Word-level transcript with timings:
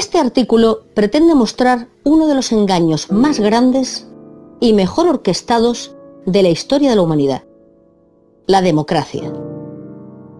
Este 0.00 0.18
artículo 0.18 0.86
pretende 0.94 1.34
mostrar 1.34 1.88
uno 2.04 2.26
de 2.26 2.34
los 2.34 2.52
engaños 2.52 3.12
más 3.12 3.38
grandes 3.38 4.08
y 4.58 4.72
mejor 4.72 5.06
orquestados 5.06 5.94
de 6.24 6.42
la 6.42 6.48
historia 6.48 6.88
de 6.88 6.96
la 6.96 7.02
humanidad, 7.02 7.44
la 8.46 8.62
democracia. 8.62 9.30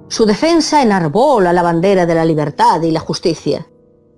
Su 0.09 0.25
defensa 0.25 0.81
enarbola 0.81 1.53
la 1.53 1.61
bandera 1.61 2.07
de 2.07 2.15
la 2.15 2.25
libertad 2.25 2.81
y 2.81 2.91
la 2.91 3.01
justicia, 3.01 3.69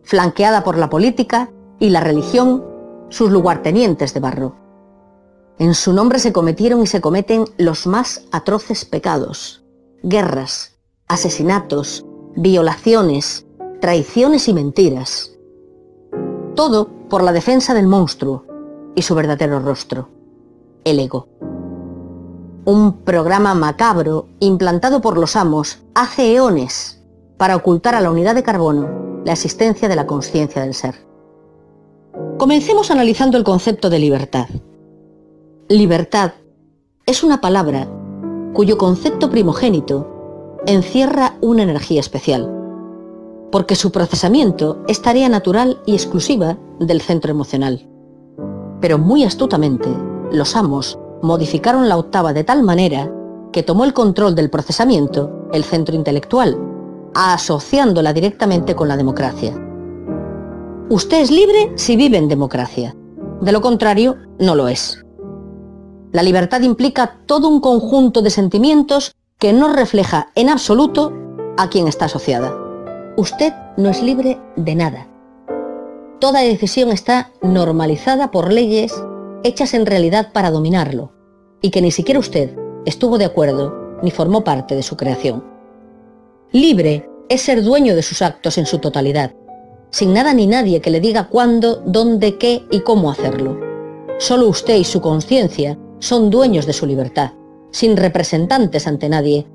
flanqueada 0.05 0.63
por 0.63 0.79
la 0.79 0.89
política 0.89 1.51
y 1.81 1.91
la 1.91 1.99
religión, 1.99 2.65
sus 3.09 3.33
lugartenientes 3.33 4.15
de 4.15 4.21
barro. 4.21 4.55
En 5.59 5.75
su 5.75 5.93
nombre 5.93 6.21
se 6.21 6.33
cometieron 6.33 6.83
y 6.83 6.87
se 6.87 7.01
cometen 7.01 7.47
los 7.59 7.89
más 7.89 8.27
atroces 8.31 8.85
pecados, 8.85 9.65
guerras, 10.05 10.77
asesinatos, 11.09 12.07
violaciones, 12.37 13.45
traiciones 13.81 14.47
y 14.47 14.55
mentiras. 14.55 15.32
Todo 16.55 16.89
por 17.09 17.23
la 17.23 17.33
defensa 17.33 17.73
del 17.73 17.87
monstruo 17.87 18.45
y 18.95 19.03
su 19.03 19.15
verdadero 19.15 19.61
rostro, 19.61 20.09
el 20.85 21.01
ego. 21.01 21.27
Un 22.65 22.99
programa 23.05 23.55
macabro 23.55 24.27
implantado 24.39 25.01
por 25.01 25.17
los 25.19 25.35
amos 25.35 25.79
hace 25.95 26.35
eones 26.35 27.03
para 27.39 27.57
ocultar 27.57 27.95
a 27.95 28.01
la 28.01 28.11
unidad 28.11 28.35
de 28.35 28.43
carbono 28.43 29.23
la 29.25 29.33
existencia 29.33 29.89
de 29.89 29.97
la 29.97 30.07
conciencia 30.07 30.63
del 30.63 30.75
ser. 30.75 30.95
Comencemos 32.39 32.91
analizando 32.91 33.39
el 33.39 33.45
concepto 33.45 33.89
de 33.89 33.99
libertad. 33.99 34.47
Libertad 35.69 36.33
es 37.07 37.25
una 37.25 37.41
palabra 37.41 37.89
cuyo 38.53 38.77
concepto 38.77 39.31
primogénito 39.31 40.61
encierra 40.67 41.37
una 41.41 41.63
energía 41.63 42.01
especial, 42.01 42.62
porque 43.53 43.77
su 43.77 43.93
procesamiento 43.93 44.83
es 44.89 45.03
tarea 45.03 45.29
natural 45.29 45.79
y 45.85 45.93
exclusiva 45.93 46.59
del 46.81 47.03
centro 47.03 47.31
emocional. 47.31 47.87
Pero 48.81 48.99
muy 48.99 49.23
astutamente, 49.23 49.89
los 50.33 50.57
amos 50.57 50.99
modificaron 51.21 51.89
la 51.89 51.99
octava 51.99 52.33
de 52.33 52.43
tal 52.43 52.63
manera 52.63 53.13
que 53.53 53.63
tomó 53.63 53.85
el 53.85 53.93
control 53.93 54.35
del 54.35 54.51
procesamiento 54.51 55.49
el 55.53 55.65
centro 55.65 55.95
intelectual, 55.95 56.59
asociándola 57.15 58.15
directamente 58.15 58.75
con 58.75 58.89
la 58.89 58.97
democracia. 58.97 59.55
Usted 60.89 61.21
es 61.21 61.31
libre 61.31 61.73
si 61.77 61.95
vive 61.97 62.17
en 62.17 62.29
democracia. 62.29 62.97
De 63.43 63.53
lo 63.53 63.61
contrario, 63.61 64.17
no 64.39 64.55
lo 64.55 64.67
es. 64.69 65.05
La 66.11 66.23
libertad 66.23 66.63
implica 66.63 67.19
todo 67.27 67.49
un 67.49 67.61
conjunto 67.61 68.23
de 68.23 68.31
sentimientos 68.31 69.15
que 69.39 69.53
no 69.53 69.73
refleja 69.73 70.29
en 70.35 70.49
absoluto 70.49 71.13
a 71.59 71.69
quien 71.69 71.87
está 71.87 72.07
asociada. 72.07 72.62
Usted 73.17 73.53
no 73.77 73.91
es 73.91 74.03
libre 74.03 74.39
de 74.57 74.75
nada. 74.75 75.07
Toda 76.19 76.41
decisión 76.41 76.91
está 76.91 77.31
normalizada 77.43 78.31
por 78.31 78.51
leyes 78.51 78.93
hechas 79.45 79.75
en 79.75 79.85
realidad 79.85 80.33
para 80.33 80.51
dominarlo, 80.51 81.13
y 81.61 81.71
que 81.71 81.83
ni 81.83 81.91
siquiera 81.91 82.21
usted 82.21 82.57
estuvo 82.87 83.19
de 83.19 83.27
acuerdo 83.27 83.99
ni 84.03 84.11
formó 84.11 84.45
parte 84.45 84.75
de 84.75 84.83
su 84.83 84.97
creación. 84.97 85.45
Libre 86.53 87.07
es 87.29 87.43
ser 87.43 87.63
dueño 87.63 87.95
de 87.95 88.03
sus 88.03 88.23
actos 88.23 88.57
en 88.57 88.65
su 88.65 88.79
totalidad, 88.79 89.35
sin 89.91 90.15
nada 90.15 90.33
ni 90.33 90.47
nadie 90.47 90.81
que 90.81 90.91
le 90.91 91.01
diga 91.01 91.29
cuándo, 91.29 91.83
dónde, 91.85 92.39
qué 92.39 92.63
y 92.71 92.81
cómo 92.81 93.11
hacerlo. 93.11 93.61
Solo 94.19 94.49
usted 94.49 94.77
y 94.77 94.85
su 94.85 95.03
conciencia 95.03 95.79
son 95.99 96.31
dueños 96.31 96.65
de 96.65 96.73
su 96.73 96.87
libertad, 96.87 97.33
sin 97.73 97.97
representantes 97.97 98.87
ante 98.87 99.11
nadie. 99.11 99.47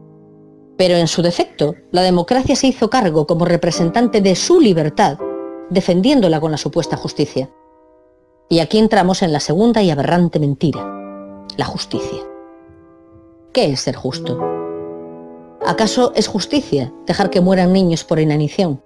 Pero 0.78 0.95
en 0.95 1.08
su 1.08 1.22
defecto, 1.22 1.75
la 1.92 2.03
democracia 2.03 2.56
se 2.56 2.67
hizo 2.67 2.89
cargo 2.89 3.25
como 3.25 3.45
representante 3.45 4.22
de 4.22 4.36
su 4.36 4.59
libertad, 4.59 5.17
defendiéndola 5.69 6.39
con 6.39 6.52
la 6.52 6.58
supuesta 6.58 6.95
justicia. 6.97 7.50
Y 8.50 8.59
aquí 8.59 8.78
entramos 8.78 9.23
en 9.23 9.34
la 9.34 9.39
segunda 9.39 9.81
y 9.81 9.89
aberrante 9.89 10.39
mentira, 10.39 11.46
la 11.57 11.66
justicia. 11.66 12.22
¿Qué 13.51 13.72
es 13.72 13.81
ser 13.81 13.96
justo? 13.96 14.40
¿Acaso 15.66 16.13
es 16.16 16.28
justicia 16.28 16.94
dejar 17.06 17.30
que 17.30 17.41
mueran 17.41 17.74
niños 17.74 18.03
por 18.03 18.19
inanición? 18.19 18.81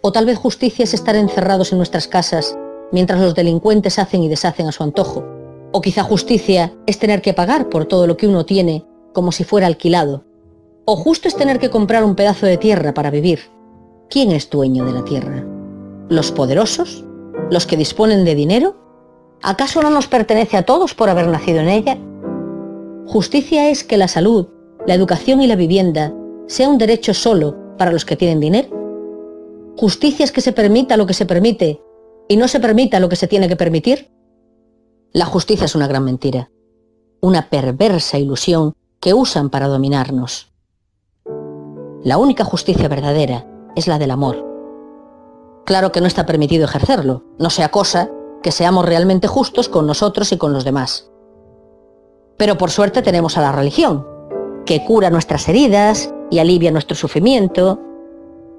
O 0.00 0.12
tal 0.12 0.26
vez 0.26 0.38
justicia 0.38 0.82
es 0.82 0.94
estar 0.94 1.14
encerrados 1.14 1.72
en 1.72 1.78
nuestras 1.78 2.08
casas 2.08 2.58
mientras 2.90 3.20
los 3.20 3.34
delincuentes 3.34 3.98
hacen 3.98 4.22
y 4.22 4.28
deshacen 4.28 4.66
a 4.66 4.72
su 4.72 4.82
antojo. 4.82 5.24
O 5.72 5.80
quizá 5.80 6.02
justicia 6.02 6.72
es 6.86 6.98
tener 6.98 7.22
que 7.22 7.34
pagar 7.34 7.68
por 7.68 7.86
todo 7.86 8.06
lo 8.06 8.16
que 8.16 8.26
uno 8.26 8.46
tiene 8.46 8.86
como 9.12 9.32
si 9.32 9.44
fuera 9.44 9.66
alquilado. 9.66 10.24
O 10.86 10.96
justo 10.96 11.28
es 11.28 11.36
tener 11.36 11.58
que 11.58 11.70
comprar 11.70 12.04
un 12.04 12.14
pedazo 12.14 12.46
de 12.46 12.58
tierra 12.58 12.92
para 12.94 13.10
vivir. 13.10 13.40
¿Quién 14.10 14.32
es 14.32 14.50
dueño 14.50 14.84
de 14.84 14.92
la 14.92 15.04
tierra? 15.04 15.44
¿Los 16.08 16.30
poderosos? 16.30 17.04
¿Los 17.50 17.66
que 17.66 17.76
disponen 17.76 18.24
de 18.24 18.34
dinero? 18.34 18.76
¿Acaso 19.42 19.82
no 19.82 19.90
nos 19.90 20.08
pertenece 20.08 20.56
a 20.56 20.64
todos 20.64 20.94
por 20.94 21.08
haber 21.08 21.28
nacido 21.28 21.60
en 21.60 21.68
ella? 21.68 21.98
Justicia 23.06 23.70
es 23.70 23.84
que 23.84 23.96
la 23.96 24.08
salud, 24.08 24.48
la 24.86 24.94
educación 24.94 25.40
y 25.40 25.46
la 25.46 25.56
vivienda 25.56 26.14
sea 26.46 26.68
un 26.68 26.78
derecho 26.78 27.14
solo 27.14 27.56
para 27.76 27.92
los 27.92 28.04
que 28.04 28.16
tienen 28.16 28.40
dinero? 28.40 28.68
¿Justicia 29.76 30.24
es 30.24 30.32
que 30.32 30.40
se 30.40 30.52
permita 30.52 30.96
lo 30.96 31.06
que 31.06 31.14
se 31.14 31.26
permite 31.26 31.82
y 32.28 32.36
no 32.36 32.48
se 32.48 32.60
permita 32.60 33.00
lo 33.00 33.08
que 33.08 33.16
se 33.16 33.26
tiene 33.26 33.48
que 33.48 33.56
permitir? 33.56 34.10
La 35.12 35.26
justicia 35.26 35.64
es 35.64 35.74
una 35.74 35.86
gran 35.86 36.04
mentira, 36.04 36.50
una 37.20 37.48
perversa 37.48 38.18
ilusión 38.18 38.74
que 39.00 39.14
usan 39.14 39.50
para 39.50 39.68
dominarnos. 39.68 40.53
La 42.04 42.18
única 42.18 42.44
justicia 42.44 42.86
verdadera 42.86 43.46
es 43.76 43.88
la 43.88 43.98
del 43.98 44.10
amor. 44.10 44.44
Claro 45.64 45.90
que 45.90 46.02
no 46.02 46.06
está 46.06 46.26
permitido 46.26 46.66
ejercerlo, 46.66 47.22
no 47.38 47.48
sea 47.48 47.70
cosa 47.70 48.10
que 48.42 48.52
seamos 48.52 48.84
realmente 48.84 49.26
justos 49.26 49.70
con 49.70 49.86
nosotros 49.86 50.30
y 50.30 50.36
con 50.36 50.52
los 50.52 50.64
demás. 50.64 51.10
Pero 52.36 52.58
por 52.58 52.70
suerte 52.70 53.00
tenemos 53.00 53.38
a 53.38 53.40
la 53.40 53.52
religión, 53.52 54.06
que 54.66 54.84
cura 54.84 55.08
nuestras 55.08 55.48
heridas 55.48 56.12
y 56.30 56.40
alivia 56.40 56.70
nuestro 56.70 56.94
sufrimiento, 56.94 57.80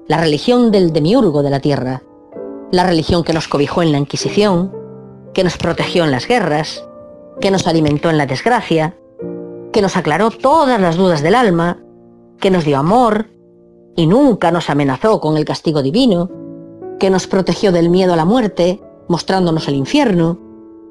la 0.08 0.18
religión 0.18 0.72
del 0.72 0.92
demiurgo 0.92 1.44
de 1.44 1.50
la 1.50 1.60
tierra, 1.60 2.02
la 2.72 2.82
religión 2.82 3.22
que 3.22 3.32
nos 3.32 3.46
cobijó 3.46 3.80
en 3.80 3.92
la 3.92 3.98
Inquisición, 3.98 4.74
que 5.34 5.44
nos 5.44 5.56
protegió 5.56 6.02
en 6.02 6.10
las 6.10 6.26
guerras, 6.26 6.84
que 7.40 7.52
nos 7.52 7.68
alimentó 7.68 8.10
en 8.10 8.18
la 8.18 8.26
desgracia, 8.26 8.96
que 9.72 9.82
nos 9.82 9.96
aclaró 9.96 10.32
todas 10.32 10.80
las 10.80 10.96
dudas 10.96 11.22
del 11.22 11.36
alma, 11.36 11.78
que 12.40 12.50
nos 12.50 12.64
dio 12.64 12.78
amor 12.78 13.35
y 13.96 14.06
nunca 14.06 14.52
nos 14.52 14.70
amenazó 14.70 15.20
con 15.20 15.36
el 15.36 15.44
castigo 15.44 15.82
divino, 15.82 16.30
que 17.00 17.10
nos 17.10 17.26
protegió 17.26 17.72
del 17.72 17.90
miedo 17.90 18.12
a 18.12 18.16
la 18.16 18.24
muerte, 18.24 18.80
mostrándonos 19.08 19.66
el 19.68 19.74
infierno, 19.74 20.38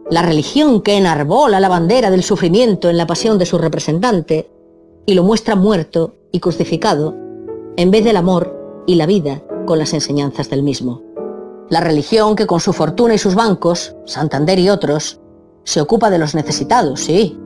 la 0.10 0.22
religión 0.22 0.82
que 0.82 0.98
enarbola 0.98 1.60
la 1.60 1.70
bandera 1.70 2.12
del 2.12 2.24
sufrimiento 2.24 2.90
en 2.90 2.98
la 2.98 3.08
pasión 3.08 3.38
de 3.38 3.46
su 3.46 3.58
representante, 3.58 4.50
y 5.06 5.14
lo 5.14 5.24
muestra 5.24 5.56
muerto 5.56 6.16
y 6.32 6.40
crucificado, 6.40 7.16
en 7.78 7.92
vez 7.92 8.04
del 8.04 8.18
amor 8.18 8.84
y 8.88 8.96
la 8.96 9.06
vida 9.06 9.42
con 9.66 9.80
las 9.80 9.94
enseñanzas 9.94 10.50
del 10.50 10.64
mismo. 10.64 11.02
La 11.70 11.82
religión 11.82 12.36
que 12.36 12.46
con 12.46 12.60
su 12.60 12.74
fortuna 12.74 13.16
y 13.16 13.18
sus 13.18 13.36
bancos, 13.36 13.96
Santander 14.06 14.60
y 14.60 14.70
otros, 14.70 15.20
se 15.64 15.82
ocupa 15.82 16.10
de 16.10 16.20
los 16.20 16.36
necesitados, 16.36 17.02
sí. 17.02 17.40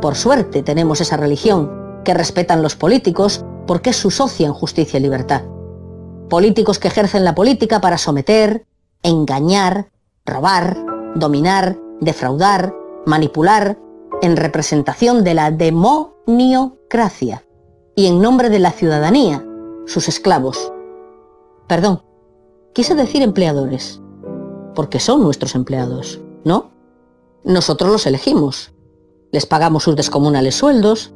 Por 0.00 0.14
suerte 0.14 0.62
tenemos 0.62 1.00
esa 1.00 1.16
religión 1.16 1.70
que 2.04 2.14
respetan 2.14 2.62
los 2.62 2.76
políticos 2.76 3.44
porque 3.66 3.90
es 3.90 3.96
su 3.96 4.10
socia 4.10 4.46
en 4.46 4.52
justicia 4.52 4.98
y 4.98 5.02
libertad. 5.02 5.42
Políticos 6.28 6.78
que 6.78 6.88
ejercen 6.88 7.24
la 7.24 7.34
política 7.34 7.80
para 7.80 7.98
someter, 7.98 8.66
engañar, 9.02 9.90
robar, 10.24 10.76
dominar, 11.14 11.76
defraudar, 12.00 12.74
manipular, 13.06 13.78
en 14.22 14.36
representación 14.36 15.24
de 15.24 15.34
la 15.34 15.50
demoniocracia 15.50 17.44
y 17.94 18.06
en 18.06 18.20
nombre 18.20 18.50
de 18.50 18.58
la 18.58 18.72
ciudadanía, 18.72 19.44
sus 19.86 20.08
esclavos. 20.08 20.72
Perdón, 21.66 22.02
quise 22.74 22.94
decir 22.94 23.22
empleadores, 23.22 24.00
porque 24.74 25.00
son 25.00 25.22
nuestros 25.22 25.54
empleados, 25.54 26.20
¿no? 26.44 26.70
Nosotros 27.44 27.90
los 27.90 28.06
elegimos, 28.06 28.72
les 29.32 29.46
pagamos 29.46 29.84
sus 29.84 29.96
descomunales 29.96 30.54
sueldos, 30.54 31.12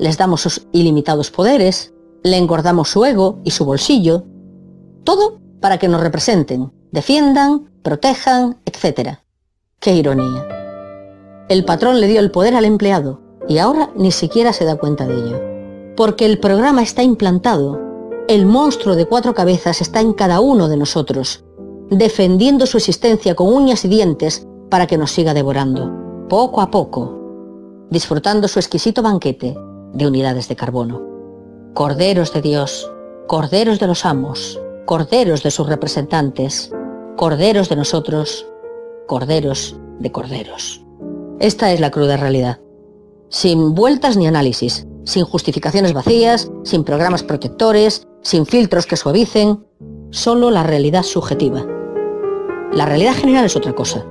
les 0.00 0.16
damos 0.16 0.40
sus 0.40 0.66
ilimitados 0.72 1.30
poderes, 1.30 1.92
le 2.22 2.38
engordamos 2.38 2.88
su 2.88 3.04
ego 3.04 3.38
y 3.44 3.50
su 3.50 3.66
bolsillo, 3.66 4.24
todo 5.04 5.38
para 5.60 5.78
que 5.78 5.88
nos 5.88 6.00
representen, 6.00 6.72
defiendan, 6.90 7.70
protejan, 7.82 8.58
etc. 8.64 9.18
¡Qué 9.78 9.94
ironía! 9.94 10.48
El 11.50 11.66
patrón 11.66 12.00
le 12.00 12.06
dio 12.06 12.18
el 12.20 12.30
poder 12.30 12.54
al 12.56 12.64
empleado 12.64 13.20
y 13.46 13.58
ahora 13.58 13.90
ni 13.94 14.10
siquiera 14.10 14.54
se 14.54 14.64
da 14.64 14.76
cuenta 14.76 15.06
de 15.06 15.14
ello. 15.14 15.40
Porque 15.96 16.24
el 16.24 16.40
programa 16.40 16.82
está 16.82 17.02
implantado, 17.02 17.78
el 18.26 18.46
monstruo 18.46 18.96
de 18.96 19.04
cuatro 19.04 19.34
cabezas 19.34 19.82
está 19.82 20.00
en 20.00 20.14
cada 20.14 20.40
uno 20.40 20.68
de 20.68 20.78
nosotros, 20.78 21.44
defendiendo 21.90 22.64
su 22.64 22.78
existencia 22.78 23.34
con 23.34 23.52
uñas 23.52 23.84
y 23.84 23.88
dientes 23.88 24.46
para 24.70 24.86
que 24.86 24.96
nos 24.96 25.10
siga 25.10 25.34
devorando, 25.34 25.92
poco 26.30 26.62
a 26.62 26.70
poco, 26.70 27.18
disfrutando 27.90 28.48
su 28.48 28.60
exquisito 28.60 29.02
banquete 29.02 29.56
de 29.92 30.06
unidades 30.06 30.48
de 30.48 30.56
carbono. 30.56 31.02
Corderos 31.74 32.32
de 32.32 32.42
Dios, 32.42 32.90
corderos 33.26 33.78
de 33.78 33.86
los 33.86 34.04
amos, 34.04 34.60
corderos 34.86 35.42
de 35.42 35.50
sus 35.50 35.68
representantes, 35.68 36.72
corderos 37.16 37.68
de 37.68 37.76
nosotros, 37.76 38.46
corderos 39.06 39.76
de 39.98 40.10
corderos. 40.10 40.84
Esta 41.38 41.72
es 41.72 41.80
la 41.80 41.90
cruda 41.90 42.16
realidad. 42.16 42.60
Sin 43.28 43.74
vueltas 43.74 44.16
ni 44.16 44.26
análisis, 44.26 44.86
sin 45.04 45.24
justificaciones 45.24 45.92
vacías, 45.92 46.50
sin 46.64 46.84
programas 46.84 47.22
protectores, 47.22 48.06
sin 48.22 48.46
filtros 48.46 48.86
que 48.86 48.96
suavicen, 48.96 49.64
solo 50.10 50.50
la 50.50 50.62
realidad 50.62 51.02
subjetiva. 51.02 51.64
La 52.72 52.86
realidad 52.86 53.14
general 53.14 53.44
es 53.44 53.56
otra 53.56 53.74
cosa, 53.74 54.04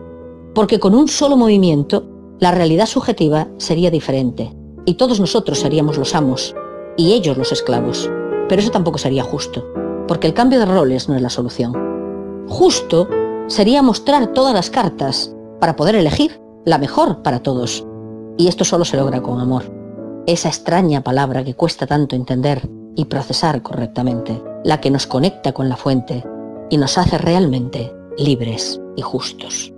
porque 0.56 0.80
con 0.80 0.96
un 0.96 1.08
solo 1.08 1.38
movimiento, 1.38 2.08
la 2.40 2.52
realidad 2.52 2.86
subjetiva 2.86 3.48
sería 3.58 3.92
diferente, 3.92 4.54
y 4.90 4.96
todos 4.96 5.20
nosotros 5.20 5.60
seríamos 5.60 6.00
los 6.00 6.16
amos, 6.16 6.56
y 6.98 7.14
ellos 7.14 7.38
los 7.38 7.52
esclavos. 7.52 8.10
Pero 8.48 8.60
eso 8.60 8.72
tampoco 8.72 8.98
sería 8.98 9.22
justo, 9.24 9.64
porque 10.08 10.26
el 10.26 10.34
cambio 10.34 10.58
de 10.58 10.66
roles 10.66 11.08
no 11.08 11.16
es 11.16 11.22
la 11.22 11.30
solución. 11.30 12.48
Justo 12.48 13.08
sería 13.46 13.84
mostrar 13.84 14.34
todas 14.34 14.52
las 14.52 14.72
cartas 14.72 15.32
para 15.60 15.76
poder 15.76 15.94
elegir 15.94 16.42
la 16.66 16.80
mejor 16.80 17.22
para 17.22 17.44
todos. 17.44 17.86
Y 18.36 18.48
esto 18.48 18.66
solo 18.66 18.84
se 18.84 18.98
logra 18.98 19.22
con 19.22 19.40
amor. 19.40 19.72
Esa 20.26 20.50
extraña 20.50 21.04
palabra 21.04 21.44
que 21.44 21.54
cuesta 21.54 21.86
tanto 21.86 22.16
entender 22.16 22.68
y 22.96 23.06
procesar 23.06 23.62
correctamente, 23.62 24.42
la 24.64 24.82
que 24.82 24.90
nos 24.90 25.06
conecta 25.06 25.52
con 25.52 25.70
la 25.70 25.78
fuente 25.78 26.24
y 26.72 26.78
nos 26.78 26.98
hace 26.98 27.20
realmente 27.20 27.94
libres 28.18 28.82
y 28.96 29.04
justos. 29.04 29.72